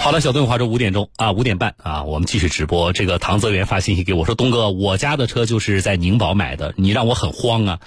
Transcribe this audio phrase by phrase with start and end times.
[0.00, 2.94] 好了，小东有话说，五点钟啊，五点半啊，我们继续直播。
[2.94, 7.80] 这个唐泽源发信息给我说：“东哥，我家的车就是在宁宝买的，你让我很慌啊，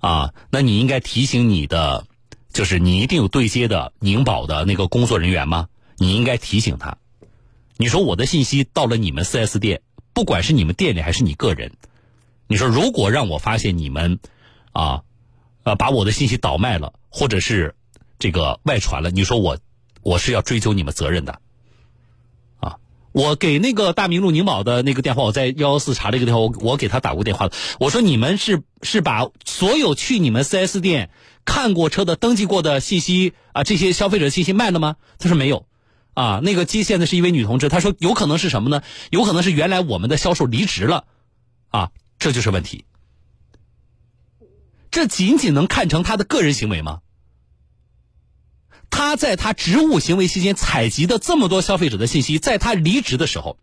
[0.00, 2.04] 啊，那你应该提醒你的，
[2.52, 5.68] 就是你一定有对接的宁宝的那个工作人员吗？
[5.96, 6.98] 你应该提醒他。
[7.78, 9.80] 你说我的信息到了你们 4S 店，
[10.12, 11.72] 不管是你们店里还是你个人，
[12.48, 14.18] 你说如果让我发现你们
[14.72, 15.02] 啊，
[15.62, 17.76] 呃，把我的信息倒卖了，或者是
[18.18, 19.56] 这个外传了，你说我
[20.02, 21.40] 我是要追究你们责任的。”
[23.12, 27.50] 我给那个大明路宁宝的那个电话，我在幺幺四查了一个电话，我我给他打过电话。
[27.78, 31.10] 我说你们是是把所有去你们 4S 店
[31.44, 34.96] 看过车的、登记过的信息啊，这些消费者信息卖了吗？
[35.18, 35.66] 他说没有，
[36.14, 38.82] 啊，那个接线的是一位女同志，她说有可能是什么呢？
[39.10, 41.04] 有可能是原来我们的销售离职了，
[41.68, 42.84] 啊，这就是问题。
[44.90, 47.00] 这仅仅能看成他的个人行为吗？
[48.92, 53.56] 他在他职务行为期间采集的这么多消费者的信息，在他离职的时候，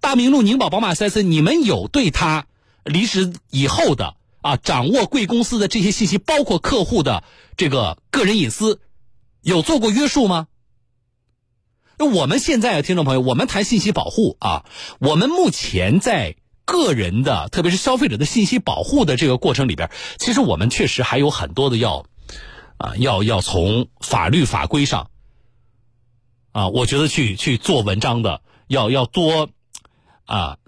[0.00, 2.46] 大明路宁宝宝马 4S，你们有对他
[2.82, 7.22] 离职以后的啊掌握贵公司的这些信息，包括客户的
[7.58, 8.80] 这个个人隐私，
[9.42, 10.48] 有做过约束吗？
[11.98, 14.64] 那我们现在啊听众朋友，我们谈信息保护啊，
[14.98, 22.06] 我们目前在个人的，特别是消费者的信息保护的这个过程里边，其实我们确实还有很多的要。
[22.78, 25.10] 啊，要要从法律法规上，
[26.52, 29.48] 啊，我觉得去去做文章的，要要多，
[30.24, 30.58] 啊，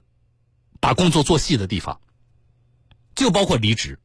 [0.81, 2.01] 把工作做细的地方，
[3.15, 3.99] 就包括离职。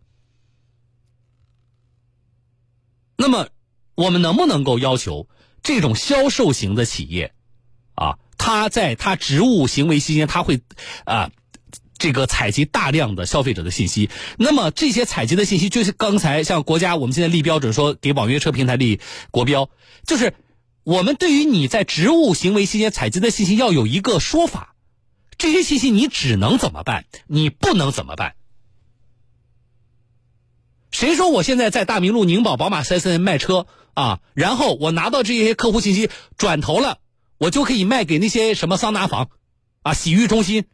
[3.16, 3.48] 那么，
[3.96, 5.30] 我们能不能够要求
[5.62, 7.34] 这种销售型的企业，
[7.96, 10.62] 啊，他在他职务行为期间，他会
[11.06, 11.32] 啊？
[12.04, 19.00] 这个采集大量的消费者的信息，那么这些采集的信息就是刚才像国家我们现在立标准说给网约车平台立
[19.32, 19.70] 国标，
[20.06, 20.34] 就是
[20.84, 24.76] 我们对于你在职务行为期间采集的信息要有一个说法，
[25.38, 27.06] 这些信息你只能怎么办？
[27.26, 28.36] 你不能怎么办？
[30.92, 34.20] 谁说我现在在大明路宁宝宝马 4S 店卖车啊？
[34.34, 36.98] 然后我拿到这些客户信息转头了，
[37.38, 39.30] 我就可以卖给那些什么桑拿房
[39.84, 40.66] 啊、洗浴中心？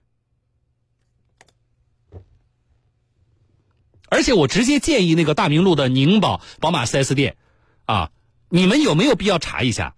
[4.09, 7.37] 而且我直接建议那个大明路的宁宝宝马 4S 店，
[7.85, 8.11] 啊，
[8.49, 9.95] 你们有没有必要查一下？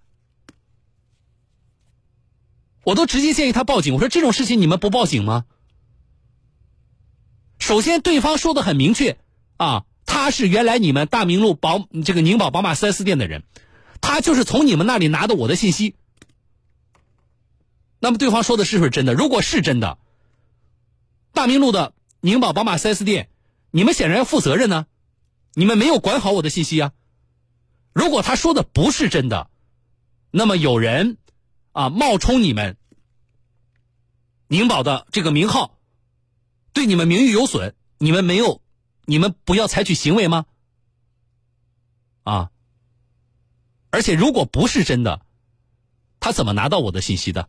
[2.83, 3.93] 我都直接建议他报警。
[3.93, 5.45] 我说这种事情你们不报警吗？
[7.59, 9.17] 首先，对方说的很明确，
[9.57, 13.43] 啊，他是原来你们大明路宝这个宁宝宝马 4S 店的人，
[14.01, 15.95] 他就是从你们那里拿的我的信息。
[17.99, 19.13] 那么对方说的是不是真的？
[19.13, 19.99] 如果是真的，
[21.33, 23.29] 大明路的宁宝宝马 4S 店。
[23.71, 24.85] 你们显然要负责任呢，
[25.53, 26.91] 你们没有管好我的信息啊！
[27.93, 29.49] 如果他说的不是真的，
[30.29, 31.17] 那么有人
[31.71, 32.77] 啊冒充你们
[34.47, 35.77] 宁宝的这个名号，
[36.73, 38.61] 对你们名誉有损，你们没有，
[39.05, 40.45] 你们不要采取行为吗？
[42.23, 42.51] 啊！
[43.89, 45.25] 而且如果不是真的，
[46.19, 47.47] 他怎么拿到我的信息的？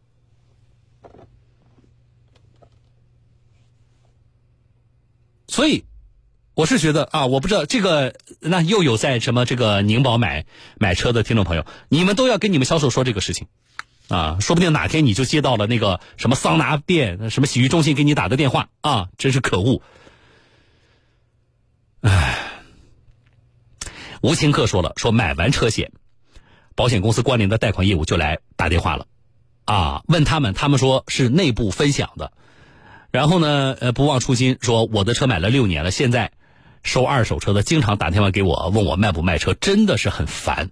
[5.48, 5.84] 所以。
[6.54, 10.44] 我是觉得啊，我不知道这个，那又有在什么这个宁宝买
[10.78, 13.46] 买车的听众朋友，你们都要跟你们销售说这个事情，
[14.08, 19.80] 啊，说不定哪天你就接到了那个什么桑拿店、什么洗浴中心给你打的电话啊，真是可恶！
[22.02, 22.38] 唉，
[24.20, 25.90] 无情客说了，说买完车险，
[26.74, 29.06] 保险公司关联的贷款业务就来打电话了，
[29.64, 32.30] 啊，问他们，他们说是内部分享的，
[33.10, 36.30] 然后呢，呃，不忘初心，说我的车买了六年了，现在。
[36.82, 40.70] 收二手车的经常打电话给我，问我卖不卖车，真的是很烦。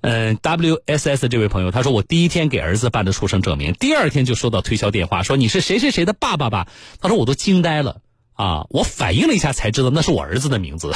[0.00, 6.68] 嗯，WSS 这位朋友他说，我第一天给儿子办的出生证明，第二天就收到推销电话，说你是谁谁谁的爸爸吧？
[7.00, 8.00] 他说我都惊呆了
[8.34, 8.66] 啊！
[8.70, 10.92] 我反应了一下才知道那是我儿子的名字，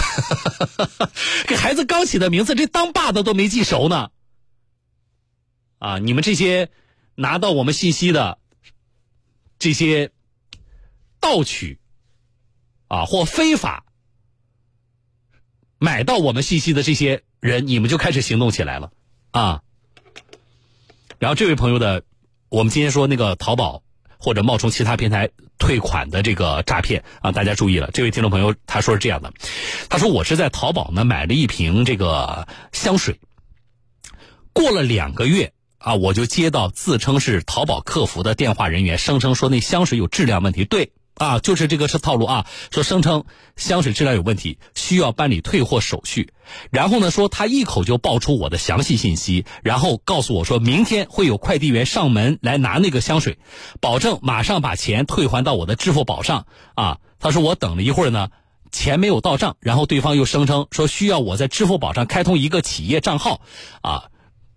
[1.48, 4.10] 给孩子刚起的名字，这当爸的都没记熟呢。
[5.80, 6.70] 啊，你们这些
[7.16, 8.38] 拿到我们信息的
[9.58, 10.12] 这些
[11.18, 11.80] 盗取
[12.86, 13.84] 啊或非法。
[15.82, 18.92] 买到我们信息的这些人，你们就开始行动起来了，
[19.32, 19.62] 啊！
[21.18, 22.04] 然后这位朋友的，
[22.50, 23.82] 我们今天说那个淘宝
[24.16, 27.90] 或者冒充其他平台退款的这个诈骗啊，大家注意了。
[27.92, 29.32] 这位听众朋友他说是这样的，
[29.88, 33.18] 他说我是在淘宝呢买了一瓶这个香水，
[34.52, 40.64] 过了两个月啊，我就接到自称是淘宝客服的电话人员，声称说那香水有质量问题。
[40.64, 43.24] 对，啊，就是这个是套路啊，说声称
[43.56, 46.32] 香水质量有问题，需要办理退货手续，
[46.70, 53.38] 然后呢说他一口就爆出我的详细信息，然后告诉我说明天会有快递员上门来拿那个香水，
[53.80, 56.98] 保证马上把钱退还到我的支付宝上啊。
[57.18, 58.30] 他说我等了一会儿呢，
[58.72, 63.42] 钱没有到账，然后对方又声称说需要我在支付宝上开通一个企业账号
[63.82, 64.04] 啊，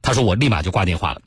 [0.02, 1.22] 他说我立马就挂电话了。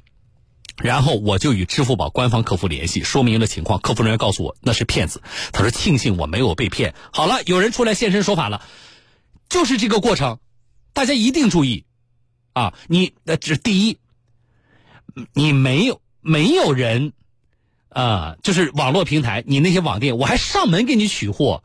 [0.82, 3.80] 然后我就与支付宝官方客服联系，说明了情况。
[3.80, 5.22] 客服人员告诉我那是骗子。
[5.52, 6.94] 他说庆幸我没有被骗。
[7.12, 8.62] 好了，有人出来现身说法了，
[9.48, 10.38] 就是这个过程，
[10.92, 11.84] 大家一定注意
[12.52, 12.74] 啊！
[12.86, 13.98] 你呃，这第一，
[15.34, 17.12] 你没有没有人
[17.88, 21.64] 啊，就是网络平台，你那些网店，我还上门给你取货，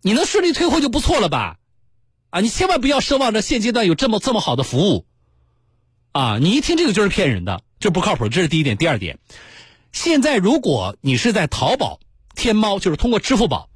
[0.00, 1.58] 你能顺利退货就不错了吧？
[2.30, 5.04] 啊，你千万不要奢望着现阶段有这么这么好的服务。
[6.12, 8.28] 啊，你一听这个就是骗人的，这不靠谱。
[8.28, 9.18] 这是第一点，第二点，
[9.92, 12.00] 现在如果你是在淘宝、
[12.34, 13.68] 天猫，就是通过支付宝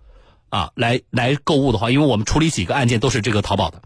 [0.49, 3.83] 啊来来购物的话，因为我们处理几个案件都是这个淘宝的，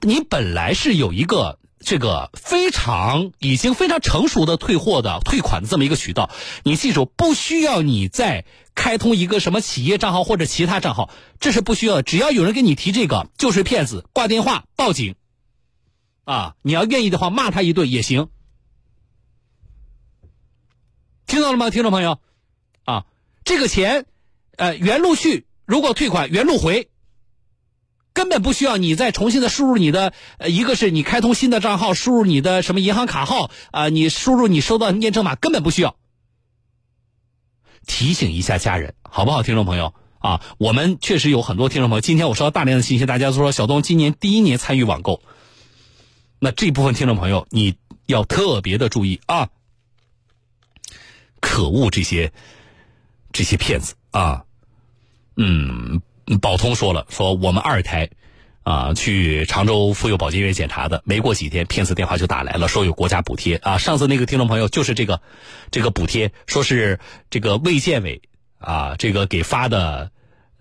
[0.00, 6.30] 你本来是有一个这个非常已经非常成熟的退货的退款的这么一个渠道，
[6.62, 8.44] 你记住，不需要你再
[8.76, 11.10] 开通一个什么企业账号或者其他账号，
[11.40, 15.16] 这是不需要，只要有人给你提这个，就是骗子，挂电话报警。
[16.26, 18.28] 啊，你要愿意的话，骂他一顿也行。
[21.26, 22.18] 听到了吗，听众朋友？
[22.84, 23.06] 啊，
[23.44, 24.06] 这个钱，
[24.56, 26.88] 呃，原路去，如果退款，原路回，
[28.12, 35.96] 根本不需要你再重新的输入你的，呃，一个是你开通新的账号，输入你的什么银行卡号啊，你输入你收到验证码，根本不需要。
[37.86, 39.94] 提醒一下家人，好不好，听众朋友？
[40.18, 45.22] 啊，我们确实有很多听众朋友，今天我收到大量的信息，大家都说小东今年第一年参与网购。
[46.38, 49.48] 那这部分听众朋友，你要特别的注意啊！
[51.40, 52.32] 可恶，这些
[53.32, 54.44] 这些骗子啊！
[55.36, 56.00] 嗯，
[56.40, 58.10] 宝通说了，说我们二胎
[58.64, 63.78] 啊去常州妇幼保健院检查的，没过几天，骗子电话就打来了，说有国家补贴啊。
[63.78, 65.22] 上次那个听众朋友就是这个
[65.70, 67.00] 这个补贴，说是
[67.30, 68.20] 这个卫健委
[68.58, 70.10] 啊这个给发的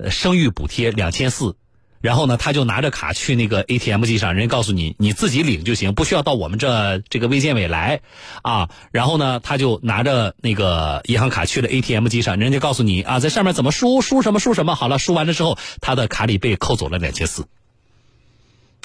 [0.09, 1.57] 生育补贴两千四。
[2.05, 8.01] 然后呢，他就拿着卡去那个 ATM 机上，人家告诉你你自己领就行，不需要到我们这这个卫健委来，
[8.43, 17.47] 啊，然后呢，他就拿着那个银行卡去了 ATM 机上，人家告诉你啊，在上面怎么输输什么输什么，好了，输完了之后，他的卡里被扣走了两千四，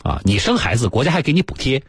[0.02, 1.82] 啊，你生孩子国家还给你补贴，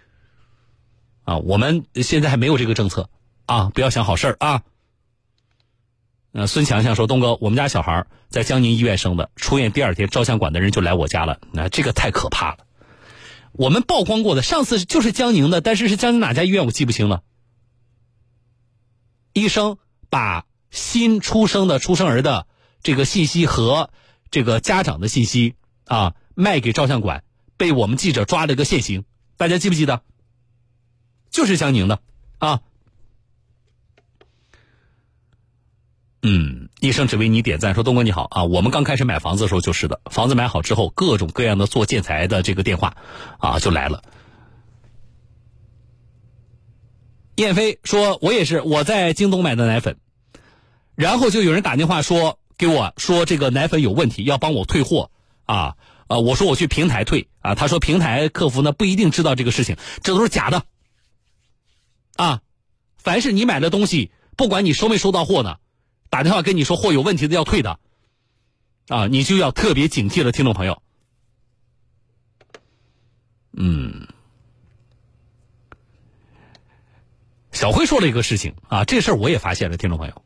[1.24, 3.07] 啊，我们现在还没有这个政策，
[3.45, 4.63] 啊，不要想好事儿啊。
[6.33, 11.42] 呃，孙强强说：“东哥，我们家小孩在江宁医院生的，出院第二天，照相馆的人就来我家了。
[11.51, 12.66] 那这个太可怕了。
[13.51, 17.22] 我们曝光过的，上次就是江宁的，但是是江宁哪家医院我记不清了。
[19.33, 19.78] 医生
[20.10, 22.48] 把新出生的出生儿的
[22.81, 23.89] 这个信息和
[24.30, 25.56] 这个家长的信息
[25.86, 27.25] 啊卖给照相馆，
[27.57, 29.04] 被我们记者抓了个现行。
[29.36, 30.01] 大家记不记得？
[31.30, 32.00] 就是江宁的
[32.38, 32.62] 啊。”
[36.24, 38.44] 嗯，医生只为你点赞，说东哥你好啊！
[38.44, 42.96] 我们刚开始买房子的时候就是的，房子买好之后，各种各样的做建材的这个电话
[43.40, 44.04] 啊就来了。
[47.38, 49.98] 燕飞说，我也是我在京东买的奶粉，
[50.94, 55.10] 然后就有人打电话说给我说这个奶粉有问题，要帮我退货
[55.46, 55.76] 啊
[56.06, 56.20] 啊！
[56.20, 60.66] 我说我去平台退啊，他说平台客服呢不一定知道这个事情，这都是假的
[62.16, 62.42] 啊！
[63.00, 65.58] 凡是你买的东西，不管你收没收到货呢。
[66.12, 67.80] 打电话跟你说货有问题的要退的，
[68.89, 70.84] 啊，你就要特别警惕了，听众朋友。
[73.53, 74.08] 嗯，
[77.51, 80.22] 小辉说了一个事情啊，这事儿我也发现了，听众朋友。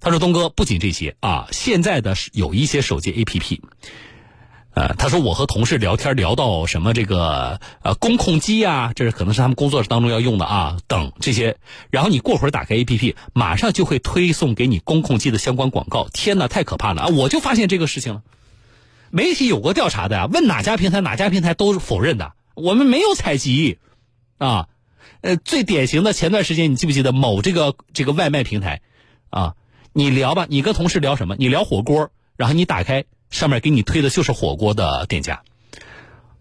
[0.00, 3.60] 他说：“东哥，不仅这些啊，现在的有一些手机 APP。”
[4.74, 11.58] 呃，他说我和同事聊天聊到什么这个呃工控机啊，这是可能是他们工作当中要用的啊，等这些。
[11.90, 16.08] 然后你过会儿打开 A P P，马上就会推送给你工控机的相关广告。
[16.10, 17.08] 天哪，太可怕了啊！
[17.08, 18.22] 我就发现这个事情了。
[19.10, 23.78] 媒体有过调查的呀，问哪家平台哪家平台都否认的，我们没有采集
[24.38, 24.68] 啊。
[25.20, 28.80] 呃，最典型的前段时间你记不记得某这个这个外卖平台
[29.28, 29.54] 啊？
[29.92, 31.36] 你聊吧，你跟同事聊什么？
[31.38, 33.04] 你聊火锅，然后你打开。
[33.32, 35.42] 上面给你推的就是火锅的店家，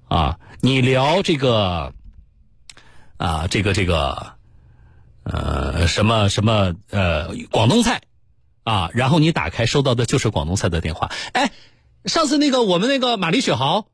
[0.10, 1.94] 啊，你聊这个，
[3.16, 4.34] 啊，这个这个，
[5.24, 8.02] 呃，什么什么呃，广东菜，
[8.64, 11.10] 啊，然后你打开收到的就是广东菜的电话。
[11.32, 11.52] 哎，
[12.04, 13.88] 上次那个我们那个马丽雪豪，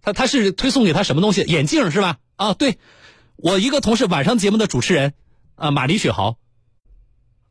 [0.00, 1.42] 他他是推送给他什么东西？
[1.42, 2.18] 眼镜是吧？
[2.36, 2.78] 啊，对，
[3.34, 5.12] 我一个同事晚上节目的主持人，
[5.56, 6.38] 啊，马丽雪豪，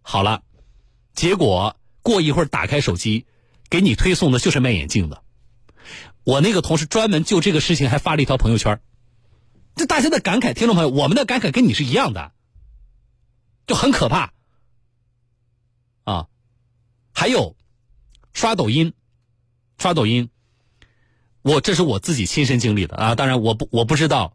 [0.02, 0.44] 好了，
[1.14, 3.26] 结果过一会儿打开手机，
[3.70, 5.24] 给你推送的就是卖眼镜的。
[6.24, 8.82] 我那个同事专门就这个事情还发了一条朋友圈，
[9.76, 12.32] 这大家的感慨，听众朋友，我们的感慨跟你是一样的，
[13.66, 14.34] 就很可怕
[16.04, 16.28] 啊！
[17.14, 17.56] 还有
[18.34, 18.94] 刷抖音，
[19.78, 20.30] 刷抖音，
[21.42, 23.16] 我这是我自己亲身经历的啊。
[23.16, 24.34] 当然，我不我不知道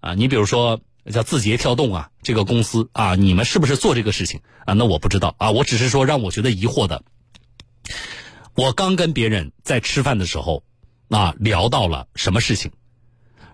[0.00, 0.14] 啊。
[0.14, 4.74] 你比如说叫字节跳动啊，这个公司啊，你们是不是做这个事情啊？
[4.74, 5.50] 那我不知道啊。
[5.50, 7.02] 我只是说让我觉得疑惑的，
[8.60, 10.62] 我刚跟别人在吃饭的时候。
[11.08, 12.70] 啊，聊到了什么事情？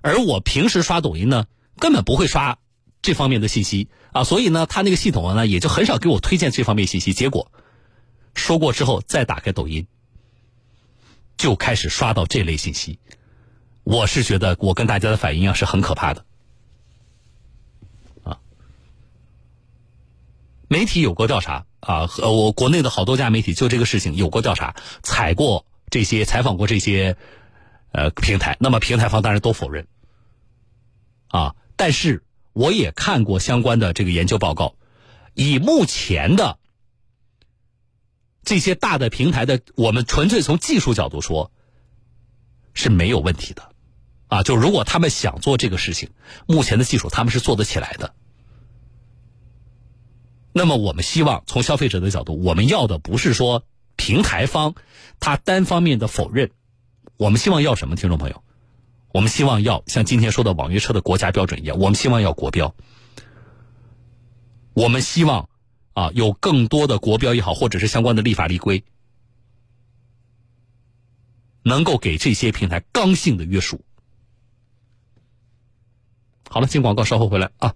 [0.02, 1.46] 而我平时刷抖音呢，
[1.78, 2.58] 根本不会刷
[3.00, 7.14] 这方面的信息啊，所以呢，他那个系统呢，也就很少给我推荐这方面信息。
[7.14, 7.50] 结果
[8.34, 9.86] 说过之后，再打开抖音，
[11.38, 12.98] 就开始刷到这类信息。
[13.84, 16.26] 我是觉得，我跟大家的反应啊，是很可怕的。
[20.68, 27.16] 媒体有过调查啊，和我国内的好多家媒体就这个事情有过调查，采过这些，采访过这些。
[27.92, 29.86] 呃，平台，那么平台方当然都否认，
[31.28, 34.74] 啊，但是我也看过相关的这个研究报告，
[35.32, 36.58] 以目前的
[38.42, 41.50] 这些大的平台的，我们纯粹从技术角度说
[42.74, 43.70] 是没有问题的，
[44.26, 46.10] 啊，就如果他们想做这个事情，
[46.46, 48.14] 目前的技术他们是做得起来的。
[50.58, 53.62] 那么我们希望从消费者的角度，我们要的不是说
[53.94, 54.74] 平台方
[55.20, 56.50] 他单方面的否认。
[57.18, 58.42] 我们希望要什么，听众朋友？
[59.12, 62.74] 我们希望要像今天说的网约车的国家标准一样，我们希望要国标。
[64.72, 65.50] 我们希望
[65.92, 68.82] 啊，有更多的国标也好，或者是相关的立法立规，
[71.62, 73.84] 能够给这些平台刚性的约束。
[76.48, 77.74] 好了，进广告，稍后回来啊。